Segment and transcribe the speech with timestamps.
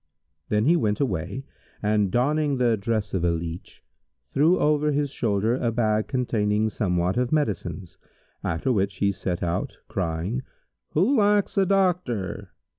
[0.49, 1.43] Then he went away
[1.79, 3.83] and, donning the dress of a leach,
[4.33, 7.99] threw over his shoulder a bag containing somewhat of medicines,
[8.43, 10.41] after which he set out, crying,
[10.93, 12.49] 'Who lacks a doctor?'